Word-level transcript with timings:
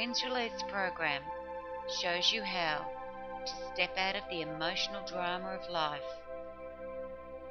Green's 0.00 0.24
Release 0.24 0.62
program 0.70 1.20
shows 2.00 2.32
you 2.32 2.42
how 2.42 2.86
to 3.44 3.52
step 3.70 3.90
out 3.98 4.16
of 4.16 4.22
the 4.30 4.40
emotional 4.40 5.06
drama 5.06 5.48
of 5.48 5.70
life 5.70 6.00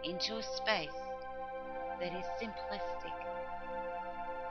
into 0.03 0.35
a 0.37 0.41
space 0.41 0.89
that 1.99 2.11
is 2.11 2.25
simplistic, 2.41 3.13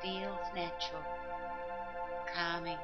feels 0.01 0.39
natural, 0.55 1.03
calming, 2.33 2.79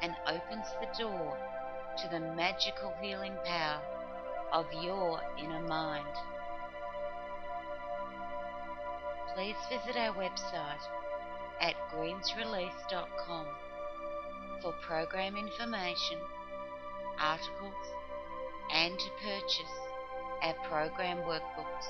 and 0.00 0.14
opens 0.28 0.68
the 0.80 0.88
door 0.98 1.36
to 1.98 2.08
the 2.08 2.20
magical 2.20 2.94
healing 3.02 3.36
power 3.44 3.82
of 4.50 4.64
your 4.82 5.20
inner 5.38 5.60
mind. 5.60 6.08
Please 9.34 9.56
visit 9.68 9.98
our 9.98 10.14
website 10.14 10.88
at 11.60 11.74
greensrelease.com 11.92 13.46
for 14.64 14.72
program 14.80 15.36
information, 15.36 16.16
articles, 17.20 17.74
and 18.72 18.98
to 18.98 19.10
purchase 19.22 19.74
our 20.42 20.54
program 20.66 21.18
workbooks. 21.18 21.86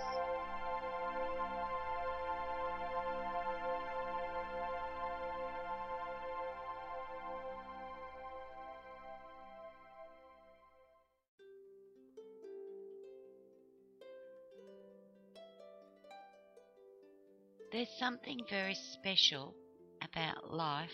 There's 17.71 17.89
something 18.01 18.41
very 18.51 18.75
special 18.75 19.55
about 20.03 20.53
life 20.53 20.91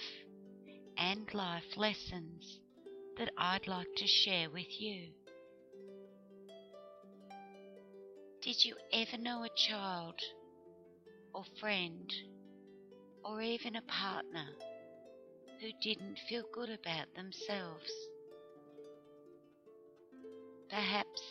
and 1.00 1.32
life 1.32 1.78
lessons 1.78 2.60
that 3.16 3.30
I'd 3.38 3.66
like 3.66 3.88
to 3.96 4.06
share 4.06 4.50
with 4.50 4.68
you. 4.78 5.08
Did 8.42 8.62
you 8.64 8.74
ever 8.92 9.16
know 9.16 9.42
a 9.42 9.48
child 9.56 10.20
or 11.34 11.44
friend 11.58 12.12
or 13.24 13.40
even 13.40 13.76
a 13.76 13.82
partner 13.82 14.46
who 15.60 15.70
didn't 15.80 16.18
feel 16.28 16.44
good 16.52 16.68
about 16.68 17.14
themselves? 17.16 17.90
Perhaps 20.68 21.22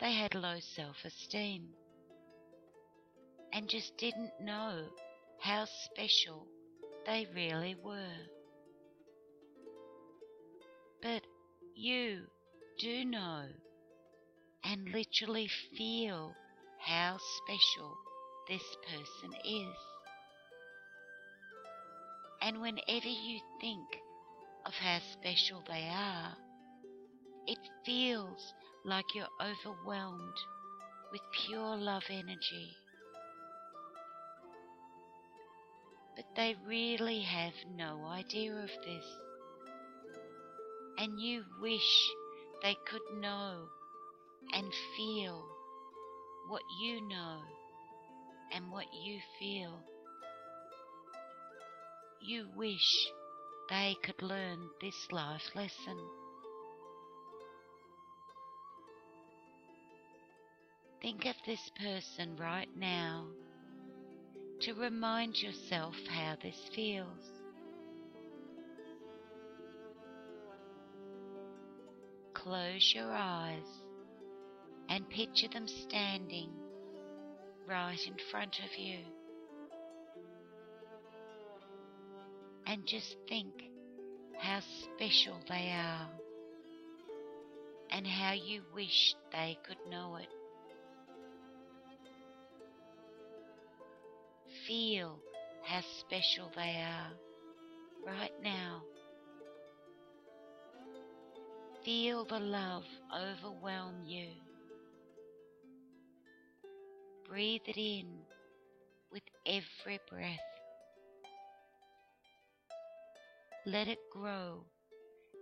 they 0.00 0.12
had 0.12 0.34
low 0.34 0.58
self 0.60 0.96
esteem 1.02 1.68
and 3.54 3.70
just 3.70 3.96
didn't 3.96 4.32
know 4.40 4.84
how 5.40 5.64
special 5.64 6.46
they 7.06 7.26
really 7.34 7.74
were. 7.82 8.18
But 11.04 11.20
you 11.76 12.22
do 12.78 13.04
know 13.04 13.44
and 14.64 14.88
literally 14.88 15.50
feel 15.76 16.34
how 16.80 17.18
special 17.18 17.94
this 18.48 18.62
person 18.88 19.36
is. 19.44 19.76
And 22.40 22.62
whenever 22.62 23.06
you 23.06 23.38
think 23.60 23.86
of 24.64 24.72
how 24.72 24.98
special 25.12 25.62
they 25.68 25.90
are, 25.92 26.38
it 27.46 27.58
feels 27.84 28.54
like 28.86 29.04
you're 29.14 29.26
overwhelmed 29.42 30.38
with 31.12 31.20
pure 31.46 31.76
love 31.76 32.04
energy. 32.08 32.76
But 36.16 36.24
they 36.34 36.56
really 36.66 37.20
have 37.20 37.52
no 37.76 38.06
idea 38.06 38.54
of 38.54 38.70
this. 38.86 39.23
And 40.98 41.20
you 41.20 41.44
wish 41.60 42.10
they 42.62 42.76
could 42.86 43.02
know 43.20 43.66
and 44.52 44.72
feel 44.96 45.44
what 46.48 46.62
you 46.80 47.00
know 47.08 47.40
and 48.52 48.70
what 48.70 48.86
you 49.04 49.18
feel. 49.38 49.80
You 52.22 52.48
wish 52.56 53.08
they 53.68 53.96
could 54.02 54.22
learn 54.22 54.68
this 54.80 55.08
life 55.10 55.50
lesson. 55.54 55.98
Think 61.02 61.26
of 61.26 61.34
this 61.44 61.70
person 61.78 62.36
right 62.36 62.68
now 62.76 63.26
to 64.60 64.72
remind 64.74 65.42
yourself 65.42 65.94
how 66.08 66.36
this 66.42 66.56
feels. 66.74 67.43
Close 72.44 72.92
your 72.94 73.10
eyes 73.10 73.64
and 74.90 75.08
picture 75.08 75.48
them 75.48 75.66
standing 75.66 76.50
right 77.66 77.98
in 78.06 78.12
front 78.30 78.58
of 78.58 78.78
you. 78.78 78.98
And 82.66 82.84
just 82.84 83.16
think 83.30 83.54
how 84.38 84.60
special 84.60 85.40
they 85.48 85.72
are 85.72 86.10
and 87.90 88.06
how 88.06 88.34
you 88.34 88.60
wish 88.74 89.14
they 89.32 89.56
could 89.66 89.78
know 89.90 90.16
it. 90.16 90.28
Feel 94.66 95.18
how 95.64 95.80
special 96.00 96.50
they 96.54 96.76
are 96.76 97.12
right 98.06 98.34
now. 98.42 98.82
Feel 101.84 102.24
the 102.24 102.40
love 102.40 102.86
overwhelm 103.14 104.04
you. 104.06 104.28
Breathe 107.28 107.60
it 107.66 107.76
in 107.76 108.06
with 109.12 109.22
every 109.44 110.00
breath. 110.08 110.38
Let 113.66 113.88
it 113.88 113.98
grow 114.10 114.64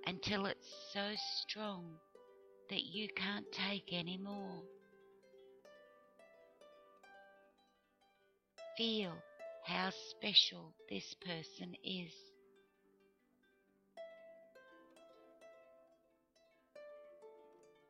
until 0.06 0.46
it's 0.46 0.66
so 0.92 1.12
strong 1.42 1.84
that 2.70 2.82
you 2.82 3.06
can't 3.14 3.46
take 3.52 3.90
any 3.92 4.18
more. 4.18 4.64
Feel 8.76 9.14
how 9.64 9.90
special 10.10 10.74
this 10.90 11.14
person 11.24 11.76
is. 11.84 12.31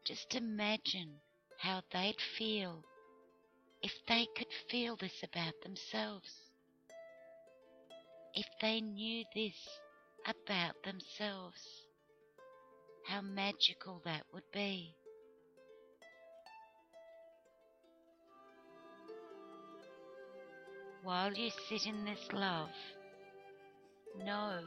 Just 0.04 0.34
imagine 0.34 1.20
how 1.58 1.80
they'd 1.92 2.20
feel 2.36 2.82
if 3.82 3.92
they 4.08 4.26
could 4.36 4.48
feel 4.68 4.96
this 4.96 5.22
about 5.22 5.54
themselves. 5.62 6.28
If 8.34 8.46
they 8.60 8.80
knew 8.80 9.24
this 9.32 9.54
about 10.26 10.74
themselves, 10.82 11.62
how 13.06 13.20
magical 13.20 14.02
that 14.04 14.24
would 14.32 14.50
be. 14.52 14.96
While 21.04 21.32
you 21.34 21.50
sit 21.68 21.86
in 21.86 22.04
this 22.04 22.32
love, 22.32 22.70
know 24.24 24.62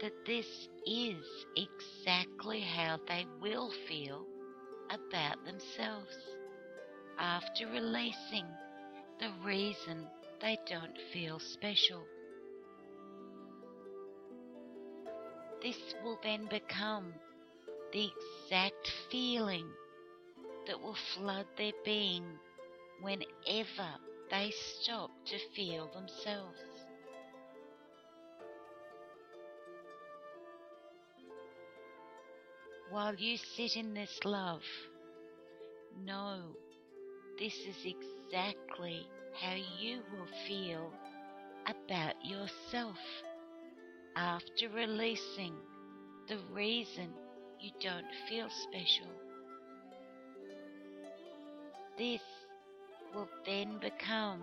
that 0.00 0.12
this 0.26 0.46
is 0.86 1.22
exactly 1.54 2.60
how 2.60 2.98
they 3.06 3.26
will 3.42 3.70
feel 3.86 4.24
about 4.90 5.44
themselves 5.44 6.16
after 7.18 7.66
releasing 7.68 8.46
the 9.20 9.30
reason 9.44 10.06
they 10.40 10.58
don't 10.68 10.96
feel 11.12 11.38
special. 11.38 12.02
This 15.62 15.76
will 16.04 16.18
then 16.22 16.46
become 16.48 17.12
the 17.92 18.10
exact 18.46 18.92
feeling 19.10 19.66
that 20.66 20.80
will 20.80 20.96
flood 21.16 21.46
their 21.56 21.72
being 21.84 22.24
whenever 23.00 23.88
they 24.30 24.52
stop 24.52 25.10
to 25.26 25.38
feel 25.56 25.90
themselves. 25.92 26.67
While 32.90 33.16
you 33.16 33.36
sit 33.36 33.76
in 33.76 33.92
this 33.92 34.18
love, 34.24 34.62
know 36.06 36.40
this 37.38 37.54
is 37.54 37.76
exactly 37.84 39.06
how 39.34 39.56
you 39.78 40.00
will 40.12 40.28
feel 40.46 40.90
about 41.66 42.14
yourself 42.24 42.96
after 44.16 44.70
releasing 44.70 45.54
the 46.28 46.38
reason 46.50 47.12
you 47.60 47.72
don't 47.78 48.06
feel 48.26 48.48
special. 48.48 49.10
This 51.98 52.22
will 53.14 53.28
then 53.44 53.78
become 53.80 54.42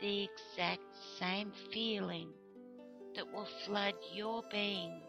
the 0.00 0.24
exact 0.24 0.82
same 1.18 1.52
feeling 1.72 2.30
that 3.14 3.30
will 3.32 3.48
flood 3.66 3.94
your 4.14 4.42
being 4.50 5.02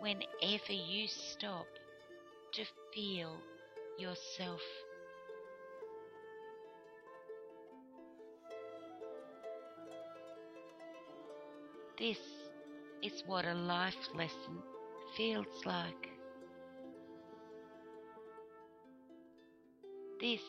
whenever 0.00 0.72
you 0.72 1.08
stop 1.08 1.66
to 2.52 2.64
feel 2.94 3.36
yourself. 3.98 4.60
This 11.98 12.18
is 13.02 13.22
what 13.26 13.44
a 13.44 13.54
life 13.54 14.08
lesson 14.14 14.62
feels 15.16 15.64
like. 15.66 16.08
This 20.20 20.42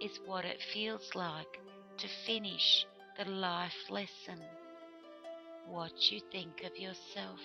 is 0.00 0.18
what 0.26 0.44
it 0.44 0.60
feels 0.72 1.14
like 1.14 1.60
to 1.98 2.08
finish 2.26 2.86
the 3.18 3.24
life 3.30 3.90
lesson. 3.90 4.42
What 5.66 6.10
you 6.10 6.20
think 6.32 6.62
of 6.64 6.78
yourself. 6.78 7.40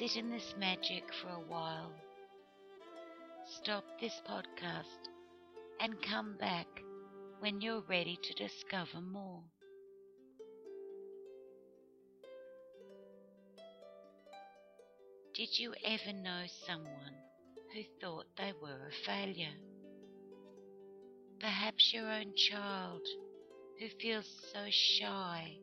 Sit 0.00 0.16
in 0.16 0.30
this 0.30 0.54
magic 0.56 1.04
for 1.12 1.28
a 1.28 1.46
while. 1.46 1.92
Stop 3.44 3.84
this 4.00 4.18
podcast 4.26 5.10
and 5.78 6.00
come 6.00 6.38
back 6.38 6.66
when 7.40 7.60
you're 7.60 7.82
ready 7.86 8.18
to 8.22 8.32
discover 8.32 9.02
more. 9.02 9.42
Did 15.34 15.58
you 15.58 15.74
ever 15.84 16.14
know 16.14 16.44
someone 16.66 17.18
who 17.74 17.82
thought 18.00 18.24
they 18.38 18.54
were 18.62 18.88
a 18.88 19.04
failure? 19.04 19.58
Perhaps 21.40 21.92
your 21.92 22.10
own 22.10 22.32
child 22.34 23.02
who 23.78 23.88
feels 24.00 24.30
so 24.50 24.64
shy 24.70 25.58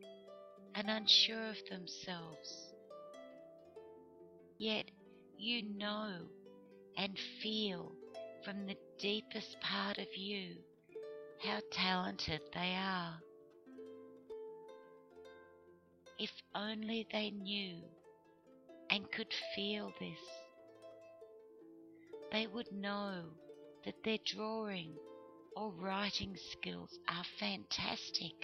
and 0.76 0.88
unsure 0.88 1.48
of 1.48 1.56
themselves. 1.68 2.67
Yet 4.58 4.90
you 5.38 5.62
know 5.62 6.26
and 6.96 7.16
feel 7.40 7.92
from 8.44 8.66
the 8.66 8.76
deepest 8.98 9.60
part 9.60 9.98
of 9.98 10.16
you 10.16 10.56
how 11.44 11.60
talented 11.70 12.40
they 12.52 12.74
are. 12.74 13.20
If 16.18 16.32
only 16.56 17.06
they 17.12 17.30
knew 17.30 17.82
and 18.90 19.10
could 19.12 19.32
feel 19.54 19.92
this, 20.00 20.18
they 22.32 22.48
would 22.48 22.72
know 22.72 23.26
that 23.84 24.02
their 24.02 24.18
drawing 24.26 24.92
or 25.56 25.70
writing 25.70 26.36
skills 26.50 26.98
are 27.08 27.24
fantastic 27.38 28.34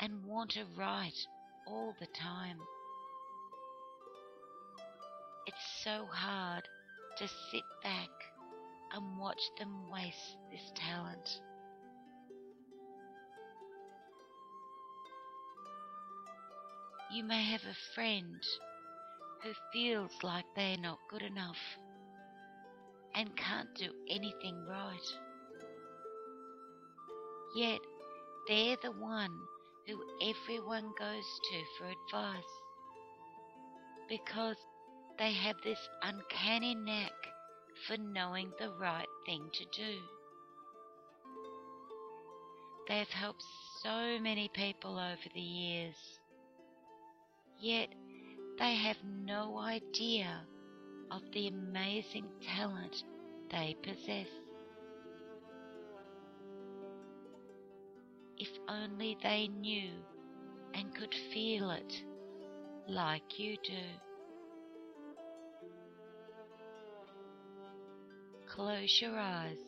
and 0.00 0.24
want 0.24 0.50
to 0.50 0.64
write 0.76 1.26
all 1.68 1.94
the 2.00 2.08
time. 2.08 2.58
It's 5.46 5.82
so 5.84 6.06
hard 6.10 6.66
to 7.18 7.28
sit 7.28 7.64
back 7.82 8.08
and 8.94 9.18
watch 9.18 9.40
them 9.58 9.90
waste 9.90 10.38
this 10.50 10.72
talent. 10.74 11.40
You 17.10 17.24
may 17.24 17.42
have 17.44 17.60
a 17.60 17.94
friend 17.94 18.42
who 19.42 19.50
feels 19.72 20.12
like 20.22 20.46
they're 20.56 20.78
not 20.78 20.98
good 21.10 21.22
enough 21.22 21.58
and 23.14 23.36
can't 23.36 23.72
do 23.74 23.90
anything 24.08 24.64
right. 24.66 25.08
Yet 27.54 27.80
they're 28.48 28.76
the 28.82 28.92
one 28.92 29.38
who 29.86 30.02
everyone 30.22 30.90
goes 30.98 31.24
to 31.50 31.62
for 31.78 31.84
advice 31.84 32.42
because 34.08 34.56
they 35.18 35.32
have 35.32 35.56
this 35.62 35.78
uncanny 36.02 36.74
knack 36.74 37.12
for 37.86 37.96
knowing 37.96 38.50
the 38.58 38.70
right 38.80 39.06
thing 39.26 39.48
to 39.52 39.64
do. 39.76 39.98
They've 42.88 43.08
helped 43.08 43.42
so 43.82 44.18
many 44.20 44.50
people 44.52 44.98
over 44.98 45.28
the 45.34 45.40
years, 45.40 45.96
yet 47.58 47.88
they 48.58 48.74
have 48.74 48.96
no 49.04 49.58
idea 49.58 50.42
of 51.10 51.22
the 51.32 51.48
amazing 51.48 52.26
talent 52.56 53.04
they 53.50 53.76
possess. 53.82 54.28
If 58.36 58.48
only 58.68 59.16
they 59.22 59.48
knew 59.48 59.90
and 60.74 60.94
could 60.94 61.14
feel 61.32 61.70
it 61.70 62.02
like 62.88 63.38
you 63.38 63.56
do. 63.62 63.82
Close 68.54 69.00
your 69.02 69.18
eyes 69.18 69.58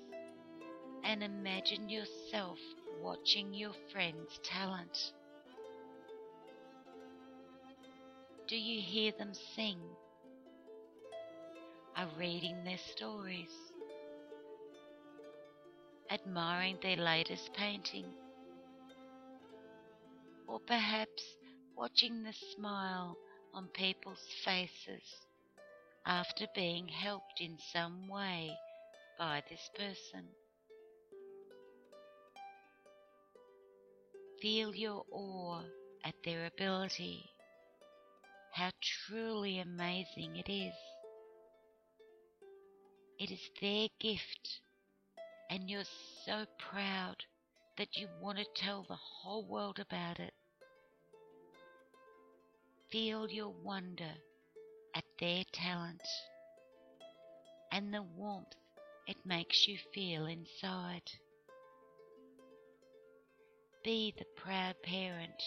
and 1.03 1.21
imagine 1.21 1.89
yourself 1.89 2.61
watching 3.03 3.53
your 3.53 3.73
friend's 3.91 4.39
talent. 4.45 4.97
Do 8.47 8.57
you 8.57 8.81
hear 8.81 9.11
them 9.19 9.33
sing? 9.57 9.81
Are 11.97 12.07
reading 12.17 12.63
their 12.63 12.79
stories? 12.79 13.51
Admiring 16.09 16.79
their 16.81 16.97
latest 16.97 17.53
painting? 17.55 18.07
Or 20.47 20.61
perhaps 20.61 21.25
watching 21.77 22.23
the 22.23 22.35
smile 22.55 23.17
on 23.53 23.67
people's 23.75 24.25
faces 24.45 25.03
after 26.07 26.47
being 26.55 26.87
helped 26.87 27.41
in 27.41 27.59
some 27.73 28.07
way 28.07 28.57
by 29.19 29.43
this 29.49 29.71
person. 29.77 30.25
Feel 34.41 34.75
your 34.75 35.05
awe 35.11 35.63
at 36.05 36.15
their 36.25 36.47
ability, 36.47 37.25
how 38.53 38.71
truly 38.83 39.59
amazing 39.59 40.37
it 40.37 40.51
is. 40.51 40.75
It 43.19 43.31
is 43.31 43.51
their 43.61 43.89
gift, 43.99 44.61
and 45.51 45.71
you're 45.71 45.85
so 46.27 46.45
proud 46.59 47.17
that 47.79 47.97
you 47.97 48.09
want 48.21 48.39
to 48.39 48.45
tell 48.55 48.85
the 48.87 48.97
whole 48.97 49.47
world 49.47 49.79
about 49.79 50.21
it. 50.21 50.35
Feel 52.93 53.31
your 53.31 53.55
wonder 53.65 54.13
at 54.95 55.05
their 55.19 55.45
talent 55.53 56.03
and 57.73 57.93
the 57.93 58.03
warmth 58.03 58.55
it 59.07 59.17
makes 59.25 59.67
you 59.69 59.77
feel 59.95 60.27
inside. 60.27 61.03
Be 63.85 64.13
the 64.19 64.25
proud 64.37 64.75
parent 64.83 65.43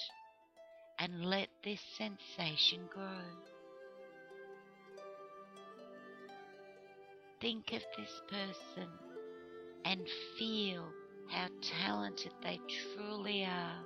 and 0.99 1.25
let 1.25 1.49
this 1.63 1.81
sensation 1.97 2.81
grow. 2.93 3.03
Think 7.41 7.71
of 7.73 7.81
this 7.97 8.21
person 8.29 8.89
and 9.85 10.01
feel 10.37 10.85
how 11.29 11.47
talented 11.85 12.31
they 12.43 12.59
truly 12.95 13.43
are 13.45 13.79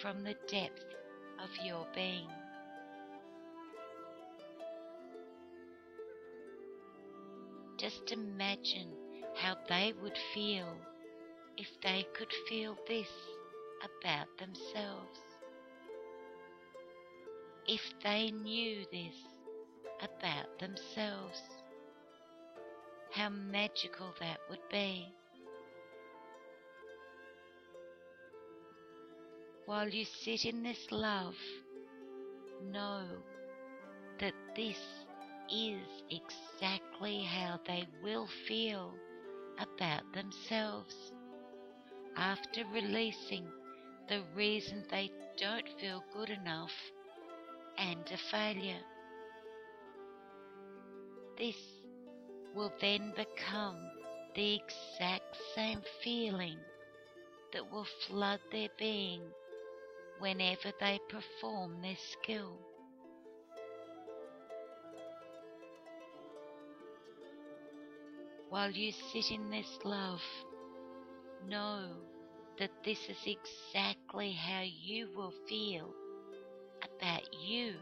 from 0.00 0.22
the 0.22 0.34
depth 0.48 0.84
of 1.42 1.66
your 1.66 1.86
being. 1.94 2.28
Just 7.78 8.10
imagine 8.10 8.88
how 9.36 9.56
they 9.68 9.92
would 10.02 10.18
feel 10.34 10.66
if 11.56 11.68
they 11.80 12.04
could 12.12 12.32
feel 12.48 12.76
this 12.88 13.08
about 13.84 14.26
themselves. 14.36 15.20
If 17.68 17.80
they 18.02 18.32
knew 18.32 18.84
this 18.90 19.14
about 20.02 20.58
themselves, 20.58 21.40
how 23.12 23.28
magical 23.28 24.12
that 24.18 24.40
would 24.50 24.68
be. 24.72 25.06
While 29.66 29.88
you 29.88 30.04
sit 30.04 30.44
in 30.44 30.64
this 30.64 30.90
love, 30.90 31.36
know 32.72 33.04
that 34.18 34.34
this 34.56 34.78
is 35.50 36.02
exactly 36.10 37.22
how 37.22 37.58
they 37.66 37.86
will 38.02 38.26
feel 38.46 38.94
about 39.58 40.12
themselves 40.12 41.12
after 42.16 42.64
releasing 42.66 43.46
the 44.08 44.22
reason 44.34 44.84
they 44.90 45.10
don't 45.38 45.68
feel 45.80 46.04
good 46.12 46.30
enough 46.30 46.72
and 47.78 48.10
a 48.12 48.16
failure. 48.18 48.82
This 51.38 51.56
will 52.54 52.72
then 52.80 53.12
become 53.16 53.78
the 54.34 54.56
exact 54.56 55.36
same 55.54 55.82
feeling 56.02 56.58
that 57.52 57.70
will 57.70 57.86
flood 58.06 58.40
their 58.52 58.68
being 58.78 59.22
whenever 60.18 60.72
they 60.80 60.98
perform 61.08 61.82
their 61.82 61.96
skill. 61.96 62.67
While 68.50 68.70
you 68.70 68.92
sit 69.12 69.30
in 69.30 69.50
this 69.50 69.78
love, 69.84 70.22
know 71.46 71.90
that 72.58 72.70
this 72.82 72.98
is 73.08 73.18
exactly 73.26 74.32
how 74.32 74.62
you 74.62 75.10
will 75.14 75.34
feel 75.46 75.94
about 76.82 77.22
you 77.34 77.74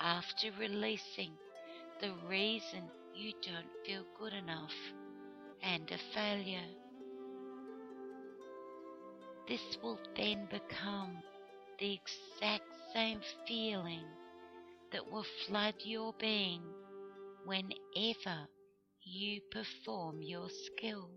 after 0.00 0.50
releasing 0.58 1.32
the 2.00 2.12
reason 2.28 2.82
you 3.14 3.32
don't 3.42 3.86
feel 3.86 4.04
good 4.18 4.32
enough 4.32 4.74
and 5.62 5.88
a 5.90 5.98
failure. 6.12 6.68
This 9.48 9.78
will 9.82 10.00
then 10.16 10.48
become 10.50 11.18
the 11.78 11.92
exact 11.92 12.64
same 12.92 13.20
feeling 13.46 14.04
that 14.90 15.10
will 15.10 15.26
flood 15.46 15.74
your 15.84 16.12
being 16.18 16.62
whenever 17.44 18.48
you 19.04 19.40
perform 19.50 20.22
your 20.22 20.48
skill. 20.48 21.10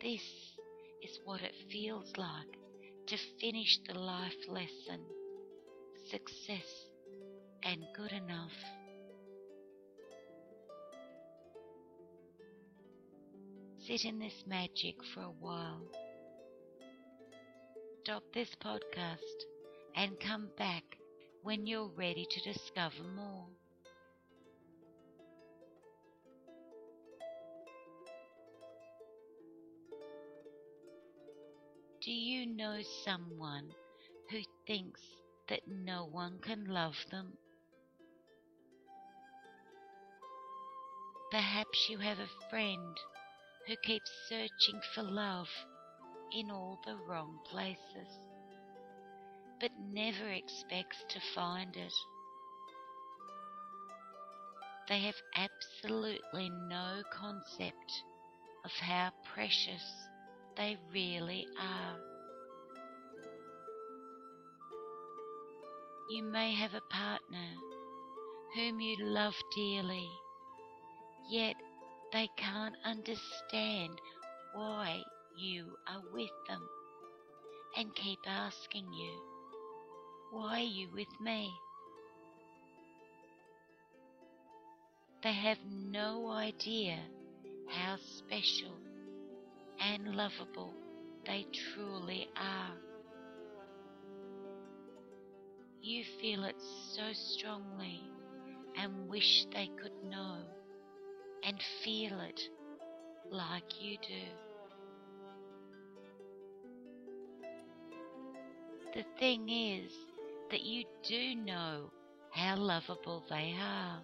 This 0.00 0.22
is 1.02 1.18
what 1.24 1.42
it 1.42 1.54
feels 1.70 2.12
like 2.16 2.58
to 3.08 3.16
finish 3.40 3.78
the 3.88 3.98
life 3.98 4.36
lesson, 4.48 5.00
success 6.10 6.88
and 7.64 7.80
good 7.96 8.12
enough. 8.12 8.52
Sit 13.86 14.04
in 14.04 14.18
this 14.18 14.44
magic 14.46 14.96
for 15.12 15.20
a 15.22 15.34
while. 15.40 15.82
Stop 18.02 18.22
this 18.32 18.54
podcast 18.62 19.44
and 19.96 20.18
come 20.20 20.48
back 20.56 20.84
when 21.44 21.66
you're 21.66 21.90
ready 21.94 22.26
to 22.30 22.40
discover 22.40 23.02
more. 23.14 23.46
Do 32.02 32.10
you 32.10 32.46
know 32.46 32.78
someone 33.04 33.68
who 34.30 34.38
thinks 34.66 35.02
that 35.50 35.60
no 35.68 36.06
one 36.10 36.38
can 36.40 36.64
love 36.64 36.96
them? 37.10 37.34
Perhaps 41.30 41.88
you 41.90 41.98
have 41.98 42.18
a 42.20 42.48
friend 42.48 42.96
who 43.66 43.74
keeps 43.84 44.10
searching 44.30 44.80
for 44.94 45.02
love 45.02 45.48
in 46.32 46.50
all 46.50 46.80
the 46.86 46.96
wrong 47.06 47.38
places, 47.50 48.18
but 49.64 49.72
never 49.94 50.28
expects 50.28 50.98
to 51.08 51.18
find 51.34 51.74
it. 51.74 51.92
They 54.90 54.98
have 54.98 55.14
absolutely 55.34 56.50
no 56.68 57.02
concept 57.10 58.02
of 58.62 58.70
how 58.78 59.10
precious 59.34 59.82
they 60.58 60.76
really 60.92 61.46
are. 61.58 61.96
You 66.10 66.24
may 66.24 66.52
have 66.52 66.74
a 66.74 66.94
partner 66.94 67.48
whom 68.54 68.80
you 68.80 68.96
love 69.00 69.34
dearly, 69.56 70.10
yet 71.30 71.54
they 72.12 72.28
can't 72.36 72.76
understand 72.84 73.98
why 74.52 75.00
you 75.38 75.64
are 75.88 76.02
with 76.12 76.28
them 76.48 76.68
and 77.78 77.94
keep 77.94 78.18
asking 78.26 78.92
you, 78.92 79.33
Why 80.30 80.60
are 80.60 80.62
you 80.62 80.88
with 80.92 81.20
me? 81.20 81.52
They 85.22 85.32
have 85.32 85.58
no 85.66 86.30
idea 86.30 86.98
how 87.68 87.96
special 87.96 88.76
and 89.80 90.14
lovable 90.14 90.74
they 91.26 91.46
truly 91.52 92.28
are. 92.36 92.76
You 95.80 96.04
feel 96.20 96.44
it 96.44 96.56
so 96.94 97.12
strongly 97.12 98.02
and 98.76 99.08
wish 99.08 99.46
they 99.52 99.70
could 99.80 99.92
know 100.04 100.38
and 101.42 101.58
feel 101.82 102.20
it 102.20 102.40
like 103.30 103.80
you 103.80 103.96
do. 103.98 104.24
The 108.94 109.04
thing 109.18 109.48
is 109.48 109.92
that 110.54 110.62
you 110.62 110.84
do 111.02 111.34
know 111.34 111.90
how 112.30 112.54
lovable 112.54 113.24
they 113.28 113.56
are, 113.60 114.00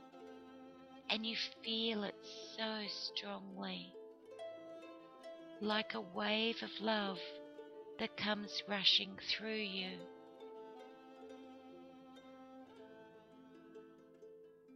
and 1.09 1.25
you 1.25 1.37
feel 1.65 2.03
it 2.03 2.17
so 2.59 2.83
strongly 3.15 3.87
like 5.61 5.95
a 5.95 6.01
wave 6.01 6.57
of 6.61 6.71
love 6.81 7.19
that 8.01 8.17
comes 8.17 8.65
rushing 8.69 9.17
through 9.31 9.63
you. 9.63 9.93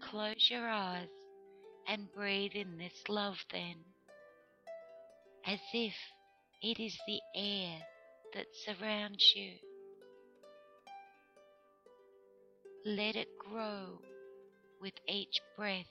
Close 0.00 0.48
your 0.48 0.68
eyes 0.68 1.08
and 1.88 2.06
breathe 2.14 2.52
in 2.54 2.78
this 2.78 3.02
love 3.08 3.38
then, 3.50 3.74
as 5.44 5.58
if 5.72 5.94
it 6.62 6.78
is 6.78 6.96
the 7.08 7.18
air 7.34 7.78
that 8.32 8.46
surrounds 8.64 9.32
you. 9.34 9.54
Let 12.86 13.16
it 13.16 13.28
grow 13.38 13.98
with 14.78 14.92
each 15.08 15.40
breath 15.56 15.86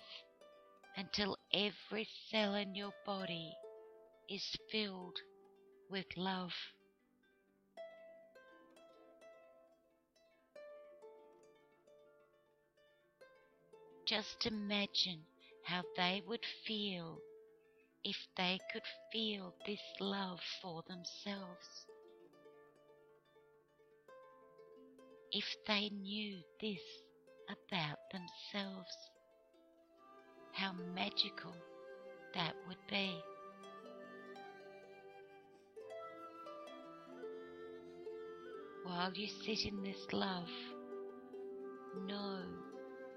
until 0.96 1.36
every 1.52 2.08
cell 2.30 2.54
in 2.54 2.76
your 2.76 2.94
body 3.04 3.52
is 4.30 4.56
filled 4.72 5.18
with 5.90 6.06
love. 6.16 6.54
Just 14.06 14.46
imagine 14.46 15.24
how 15.64 15.82
they 15.98 16.22
would 16.28 16.46
feel 16.68 17.18
if 18.04 18.18
they 18.38 18.60
could 18.72 18.84
feel 19.12 19.56
this 19.66 19.82
love 20.00 20.40
for 20.62 20.84
themselves. 20.88 21.88
If 25.34 25.46
they 25.68 25.90
knew 25.90 26.38
this 26.62 26.82
about 27.50 27.98
themselves, 28.12 28.96
how 30.54 30.74
magical 30.94 31.56
that 32.36 32.54
would 32.68 32.88
be. 32.90 33.24
while 38.84 39.12
you 39.14 39.28
sit 39.28 39.66
in 39.66 39.84
this 39.84 40.06
love, 40.12 40.50
know 42.08 42.40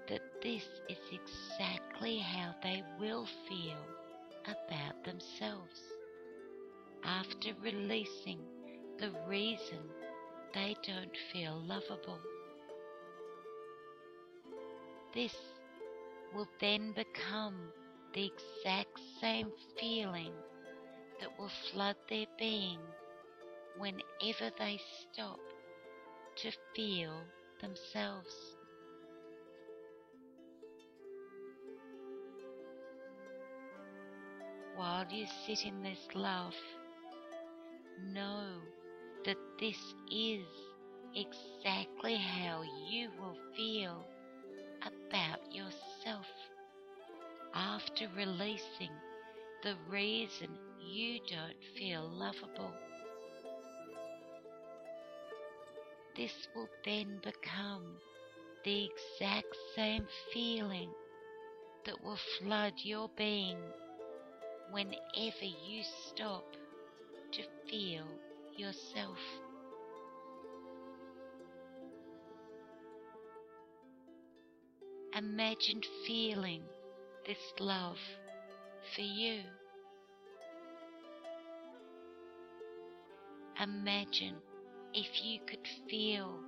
that 0.09 0.21
this 0.41 0.63
is 0.89 0.97
exactly 1.11 2.19
how 2.19 2.53
they 2.63 2.83
will 2.99 3.27
feel 3.47 3.77
about 4.45 5.03
themselves 5.03 5.79
after 7.03 7.49
releasing 7.61 8.39
the 8.99 9.11
reason 9.27 9.79
they 10.53 10.75
don't 10.85 11.15
feel 11.31 11.61
lovable. 11.65 12.19
This 15.13 15.35
will 16.33 16.47
then 16.59 16.93
become 16.93 17.55
the 18.13 18.25
exact 18.25 18.99
same 19.21 19.51
feeling 19.79 20.33
that 21.19 21.29
will 21.39 21.51
flood 21.71 21.95
their 22.09 22.25
being 22.37 22.79
whenever 23.77 24.51
they 24.59 24.79
stop 25.01 25.39
to 26.37 26.51
feel 26.75 27.21
themselves. 27.61 28.35
While 34.75 35.05
you 35.11 35.25
sit 35.45 35.65
in 35.65 35.81
this 35.81 36.07
love, 36.13 36.53
know 38.13 38.61
that 39.27 39.37
this 39.59 39.77
is 40.11 40.47
exactly 41.15 42.15
how 42.15 42.63
you 42.89 43.09
will 43.19 43.37
feel 43.55 44.03
about 44.81 45.39
yourself 45.51 46.25
after 47.53 48.07
releasing 48.17 48.91
the 49.63 49.75
reason 49.89 50.49
you 50.81 51.19
don't 51.29 51.61
feel 51.77 52.09
lovable. 52.09 52.73
this 56.17 56.47
will 56.55 56.67
then 56.83 57.19
become 57.23 57.85
the 58.65 58.89
exact 58.89 59.55
same 59.75 60.05
feeling 60.33 60.89
that 61.85 62.03
will 62.03 62.17
flood 62.39 62.73
your 62.83 63.07
being 63.15 63.57
whenever 64.71 65.45
you 65.67 65.83
stop 66.09 66.43
to 67.31 67.43
feel 67.69 67.96
yourself. 68.67 69.17
Imagine 75.17 75.81
feeling 76.05 76.63
this 77.25 77.37
love 77.61 77.97
for 78.93 79.01
you. 79.01 79.39
Imagine 83.61 84.35
if 84.93 85.07
you 85.23 85.39
could 85.47 85.65
feel 85.89 86.39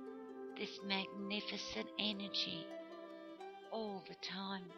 this 0.58 0.78
magnificent 0.86 1.88
energy 1.98 2.66
all 3.72 4.04
the 4.06 4.14
time. 4.26 4.70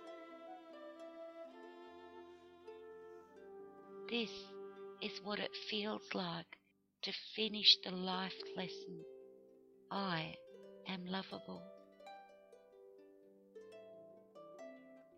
This 4.09 4.31
is 5.03 5.21
what 5.25 5.41
it 5.41 5.51
feels 5.69 6.03
like 6.15 6.62
to 7.03 7.13
finish 7.35 7.79
the 7.85 7.91
life 7.91 8.41
lesson. 8.57 9.05
I 9.91 10.37
am 10.89 11.05
lovable. 11.05 11.63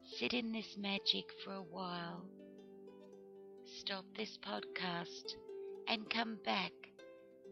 Sit 0.02 0.32
in 0.32 0.50
this 0.50 0.78
magic 0.78 1.26
for 1.44 1.52
a 1.52 1.62
while. 1.62 2.24
Stop 3.66 4.06
this 4.16 4.38
podcast 4.38 5.34
and 5.86 6.08
come 6.08 6.38
back 6.46 6.72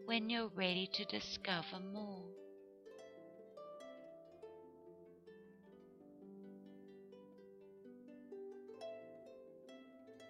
when 0.05 0.31
you're 0.31 0.51
ready 0.55 0.89
to 0.93 1.05
discover 1.05 1.79
more. 1.93 2.25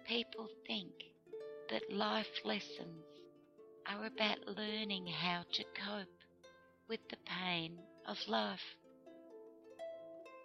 People 0.06 0.48
think 0.66 0.92
that 1.70 1.90
life 1.90 2.44
lessons 2.44 3.13
are 3.88 4.06
about 4.06 4.38
learning 4.46 5.06
how 5.06 5.42
to 5.52 5.64
cope 5.86 6.08
with 6.88 7.00
the 7.10 7.16
pain 7.26 7.78
of 8.06 8.16
life. 8.28 8.76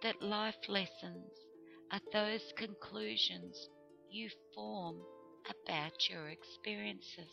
That 0.02 0.22
life 0.22 0.68
lessons 0.68 1.30
are 1.92 2.00
those 2.12 2.52
conclusions 2.56 3.68
you 4.10 4.28
form 4.54 4.96
about 5.48 5.92
your 6.08 6.28
experiences. 6.28 7.30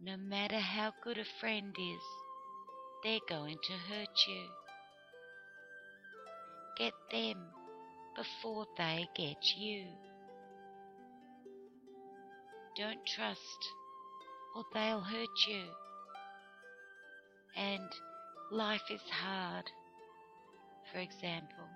No 0.00 0.16
matter 0.16 0.58
how 0.58 0.92
good 1.02 1.18
a 1.18 1.24
friend 1.40 1.74
is, 1.78 2.02
they're 3.02 3.18
going 3.28 3.56
to 3.64 3.94
hurt 3.94 4.16
you. 4.28 4.44
Get 6.78 6.92
them 7.10 7.38
before 8.16 8.66
they 8.76 9.06
get 9.16 9.42
you. 9.56 9.86
Don't 12.78 13.04
trust, 13.04 13.72
or 14.54 14.62
they'll 14.72 15.00
hurt 15.00 15.48
you. 15.48 15.64
And 17.56 17.90
life 18.52 18.88
is 18.88 19.00
hard, 19.10 19.64
for 20.92 21.00
example. 21.00 21.66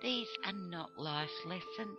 These 0.00 0.28
are 0.46 0.52
not 0.52 0.90
life 0.96 1.34
lessons. 1.46 1.98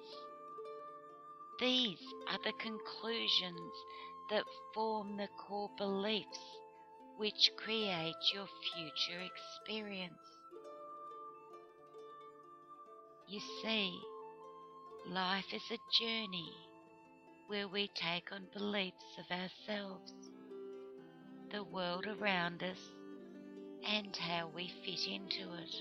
These 1.60 2.00
are 2.32 2.40
the 2.46 2.54
conclusions 2.54 3.72
that 4.30 4.46
form 4.74 5.18
the 5.18 5.28
core 5.38 5.72
beliefs 5.78 6.40
which 7.18 7.52
create 7.58 8.16
your 8.34 8.48
future 8.74 9.22
experience. 9.22 10.14
You 13.28 13.42
see, 13.62 14.00
life 15.08 15.54
is 15.54 15.62
a 15.72 16.04
journey 16.04 16.52
where 17.48 17.68
we 17.68 17.90
take 17.94 18.32
on 18.32 18.42
beliefs 18.54 19.18
of 19.20 19.26
ourselves, 19.30 20.12
the 21.52 21.64
world 21.64 22.08
around 22.08 22.64
us, 22.64 22.80
and 23.88 24.16
how 24.18 24.50
we 24.56 24.72
fit 24.84 25.08
into 25.08 25.54
it. 25.54 25.76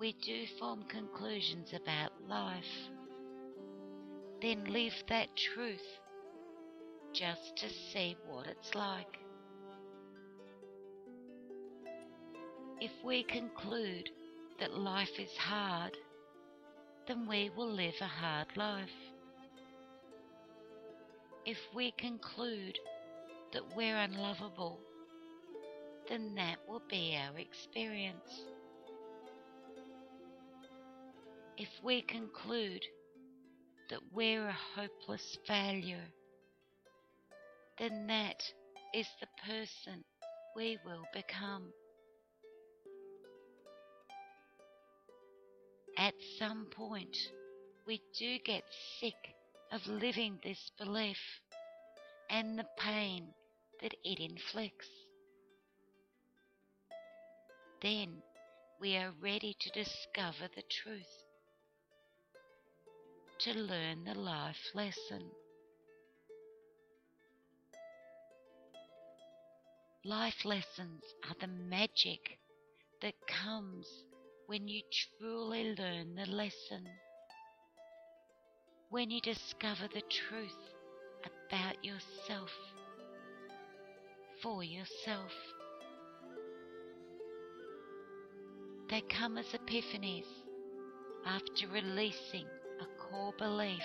We 0.00 0.16
do 0.20 0.46
form 0.58 0.82
conclusions 0.88 1.72
about 1.74 2.10
life, 2.28 2.64
then 4.42 4.64
live 4.64 4.94
that 5.08 5.28
truth 5.36 5.98
just 7.12 7.56
to 7.56 7.68
see 7.92 8.16
what 8.26 8.46
it's 8.48 8.74
like. 8.74 9.18
If 12.80 12.92
we 13.04 13.22
conclude 13.24 14.10
that 14.58 14.76
life 14.76 15.18
is 15.18 15.36
hard, 15.36 15.96
then 17.06 17.26
we 17.26 17.50
will 17.56 17.70
live 17.70 17.94
a 18.00 18.06
hard 18.06 18.48
life. 18.56 18.88
If 21.46 21.58
we 21.74 21.92
conclude 21.92 22.78
that 23.52 23.62
we're 23.76 23.96
unlovable, 23.96 24.80
then 26.08 26.34
that 26.34 26.56
will 26.68 26.82
be 26.90 27.16
our 27.16 27.38
experience. 27.38 28.44
If 31.56 31.68
we 31.82 32.02
conclude 32.02 32.84
that 33.90 34.00
we're 34.12 34.48
a 34.48 34.56
hopeless 34.74 35.38
failure, 35.46 36.04
then 37.78 38.06
that 38.08 38.42
is 38.94 39.06
the 39.20 39.26
person 39.46 40.04
we 40.56 40.78
will 40.84 41.04
become. 41.14 41.72
At 45.98 46.14
some 46.38 46.66
point, 46.66 47.16
we 47.84 48.00
do 48.16 48.38
get 48.38 48.62
sick 49.00 49.34
of 49.72 49.84
living 49.88 50.38
this 50.44 50.70
belief 50.78 51.18
and 52.30 52.56
the 52.56 52.66
pain 52.78 53.34
that 53.82 53.94
it 54.04 54.20
inflicts. 54.20 54.88
Then 57.82 58.22
we 58.80 58.96
are 58.96 59.12
ready 59.20 59.56
to 59.58 59.70
discover 59.70 60.48
the 60.54 60.62
truth, 60.70 61.24
to 63.40 63.54
learn 63.54 64.04
the 64.04 64.14
life 64.14 64.70
lesson. 64.74 65.32
Life 70.04 70.44
lessons 70.44 71.02
are 71.28 71.34
the 71.40 71.48
magic 71.48 72.38
that 73.02 73.14
comes 73.26 73.86
when 74.48 74.66
you 74.66 74.80
truly 75.20 75.74
learn 75.78 76.14
the 76.14 76.24
lesson, 76.24 76.82
when 78.88 79.10
you 79.10 79.20
discover 79.20 79.86
the 79.92 80.00
truth 80.00 80.56
about 81.22 81.84
yourself, 81.84 82.50
for 84.42 84.64
yourself. 84.64 85.32
They 88.88 89.02
come 89.02 89.36
as 89.36 89.52
epiphanies 89.52 90.24
after 91.26 91.68
releasing 91.68 92.46
a 92.80 92.86
core 92.98 93.34
belief 93.36 93.84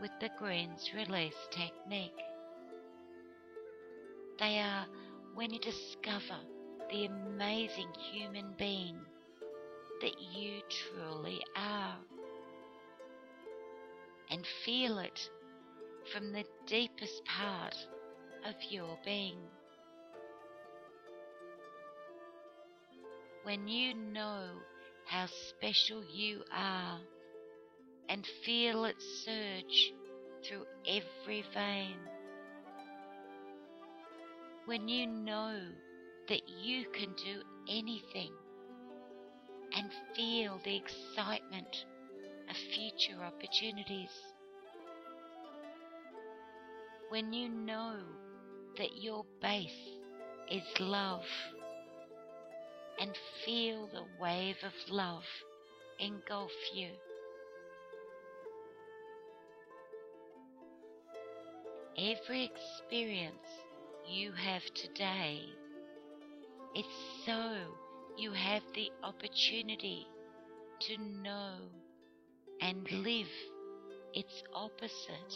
with 0.00 0.12
the 0.18 0.30
Greens 0.38 0.92
release 0.96 1.36
technique. 1.50 2.22
They 4.38 4.60
are 4.60 4.86
when 5.34 5.52
you 5.52 5.60
discover 5.60 6.40
the 6.90 7.04
amazing 7.04 7.92
human 8.10 8.54
being 8.56 8.98
that 10.00 10.20
you 10.36 10.60
truly 10.68 11.40
are. 11.56 11.96
And 14.30 14.44
feel 14.64 14.98
it 14.98 15.30
from 16.12 16.32
the 16.32 16.44
deepest 16.66 17.24
part 17.24 17.76
of 18.46 18.54
your 18.70 18.98
being. 19.04 19.38
When 23.44 23.68
you 23.68 23.94
know 23.94 24.48
how 25.06 25.26
special 25.26 26.02
you 26.12 26.42
are 26.52 26.98
and 28.08 28.26
feel 28.44 28.84
it 28.84 28.96
surge 29.24 29.92
through 30.44 30.64
every 30.86 31.44
vein. 31.54 31.96
When 34.66 34.88
you 34.88 35.06
know 35.06 35.58
that 36.28 36.48
you 36.48 36.86
can 36.92 37.12
do 37.12 37.42
anything 37.68 38.32
and 39.76 39.90
feel 40.16 40.60
the 40.64 40.76
excitement 40.76 41.84
of 42.48 42.56
future 42.56 43.20
opportunities. 43.22 44.10
When 47.08 47.32
you 47.32 47.48
know 47.48 47.98
that 48.78 49.02
your 49.02 49.24
base 49.40 49.98
is 50.50 50.62
love 50.80 51.24
and 53.00 53.16
feel 53.44 53.86
the 53.88 54.04
wave 54.20 54.56
of 54.64 54.72
love 54.90 55.24
engulf 55.98 56.52
you. 56.74 56.90
Every 61.96 62.44
experience 62.44 63.48
you 64.08 64.32
have 64.32 64.62
today 64.74 65.42
It's 66.74 66.88
so 67.24 67.83
you 68.16 68.32
have 68.32 68.62
the 68.74 68.90
opportunity 69.02 70.06
to 70.80 70.96
know 70.98 71.56
and 72.60 72.90
live 72.90 73.30
its 74.14 74.42
opposite. 74.54 75.34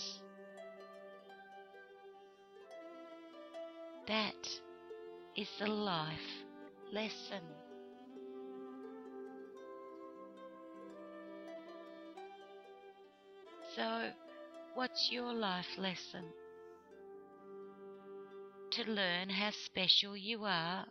That 4.07 4.49
is 5.37 5.49
the 5.59 5.67
life 5.67 6.45
lesson. 6.93 7.43
So, 13.77 14.11
what's 14.75 15.11
your 15.13 15.33
life 15.33 15.79
lesson? 15.79 16.25
To 18.73 18.85
learn 18.85 19.31
how 19.31 19.51
special 19.51 20.17
you 20.17 20.45
are, 20.45 20.87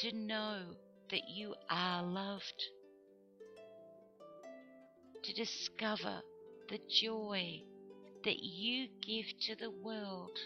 to 0.00 0.16
know 0.16 0.60
that 1.10 1.28
you 1.28 1.54
are 1.70 2.02
loved, 2.02 2.64
to 5.22 5.34
discover 5.34 6.22
the 6.70 6.78
joy 6.88 7.60
that 8.24 8.38
you 8.38 8.88
give 9.06 9.26
to 9.46 9.56
the 9.56 9.70
world 9.70 10.38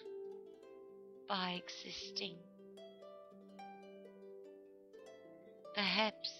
by 1.28 1.60
existing. 1.62 2.36
Perhaps 5.76 6.30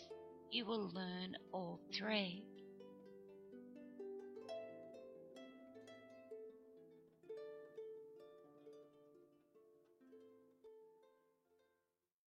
you 0.51 0.65
will 0.67 0.91
learn 0.93 1.37
all 1.53 1.79
three. 1.97 2.45